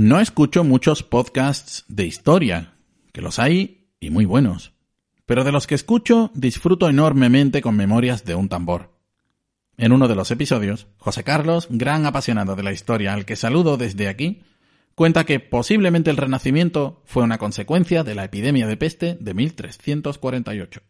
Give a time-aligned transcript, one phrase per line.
[0.00, 2.72] no escucho muchos podcasts de historia,
[3.12, 4.72] que los hay y muy buenos.
[5.26, 8.98] Pero de los que escucho disfruto enormemente con Memorias de un tambor.
[9.76, 13.76] En uno de los episodios, José Carlos, gran apasionado de la historia al que saludo
[13.76, 14.42] desde aquí,
[14.94, 20.82] cuenta que posiblemente el Renacimiento fue una consecuencia de la epidemia de peste de 1348.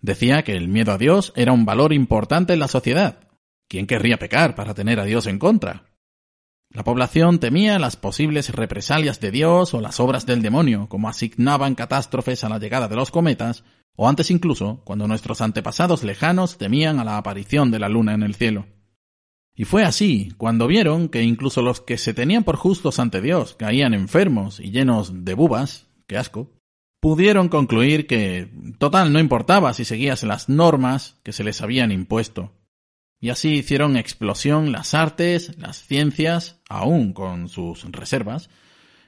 [0.00, 3.28] Decía que el miedo a Dios era un valor importante en la sociedad.
[3.68, 5.86] ¿Quién querría pecar para tener a Dios en contra?
[6.70, 11.76] La población temía las posibles represalias de Dios o las obras del demonio, como asignaban
[11.76, 13.64] catástrofes a la llegada de los cometas,
[13.96, 18.24] o antes incluso, cuando nuestros antepasados lejanos temían a la aparición de la luna en
[18.24, 18.66] el cielo.
[19.56, 23.54] Y fue así, cuando vieron que incluso los que se tenían por justos ante Dios
[23.54, 26.50] caían enfermos y llenos de bubas, qué asco,
[27.00, 32.52] pudieron concluir que, total, no importaba si seguías las normas que se les habían impuesto.
[33.20, 38.50] Y así hicieron explosión las artes, las ciencias, aún con sus reservas,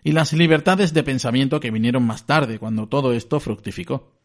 [0.04, 4.15] y las libertades de pensamiento que vinieron más tarde, cuando todo esto fructificó.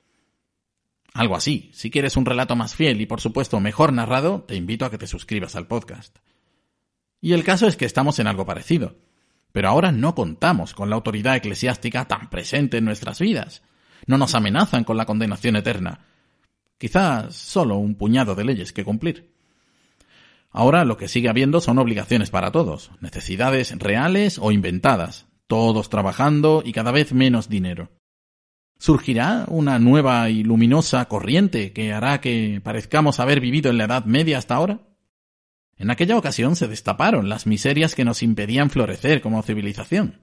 [1.14, 1.70] Algo así.
[1.74, 4.98] Si quieres un relato más fiel y por supuesto mejor narrado, te invito a que
[4.98, 6.18] te suscribas al podcast.
[7.20, 8.96] Y el caso es que estamos en algo parecido.
[9.52, 13.62] Pero ahora no contamos con la autoridad eclesiástica tan presente en nuestras vidas.
[14.08, 16.06] No nos amenazan con la condenación eterna.
[16.78, 19.32] Quizás solo un puñado de leyes que cumplir.
[20.50, 26.62] Ahora lo que sigue habiendo son obligaciones para todos, necesidades reales o inventadas, todos trabajando
[26.66, 27.90] y cada vez menos dinero.
[28.82, 34.06] ¿Surgirá una nueva y luminosa corriente que hará que parezcamos haber vivido en la Edad
[34.06, 34.80] Media hasta ahora?
[35.78, 40.22] En aquella ocasión se destaparon las miserias que nos impedían florecer como civilización.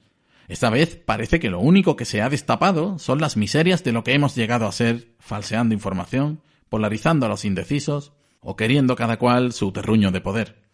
[0.48, 4.02] Esta vez parece que lo único que se ha destapado son las miserias de lo
[4.02, 9.52] que hemos llegado a ser, falseando información, polarizando a los indecisos o queriendo cada cual
[9.52, 10.64] su terruño de poder.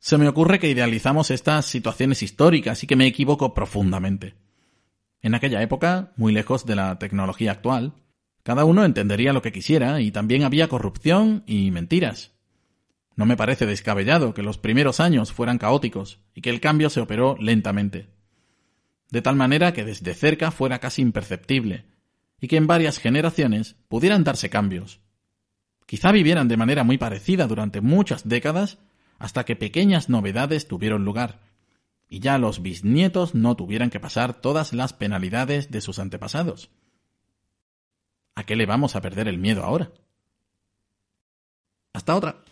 [0.00, 4.34] Se me ocurre que idealizamos estas situaciones históricas y que me equivoco profundamente.
[5.22, 7.94] En aquella época, muy lejos de la tecnología actual,
[8.42, 12.32] cada uno entendería lo que quisiera y también había corrupción y mentiras.
[13.16, 17.00] No me parece descabellado que los primeros años fueran caóticos y que el cambio se
[17.00, 18.08] operó lentamente.
[19.10, 21.86] De tal manera que desde cerca fuera casi imperceptible
[22.40, 25.00] y que en varias generaciones pudieran darse cambios.
[25.86, 28.78] Quizá vivieran de manera muy parecida durante muchas décadas
[29.18, 31.40] hasta que pequeñas novedades tuvieron lugar
[32.08, 36.70] y ya los bisnietos no tuvieran que pasar todas las penalidades de sus antepasados.
[38.34, 39.92] ¿A qué le vamos a perder el miedo ahora?
[41.92, 42.44] Hasta otra.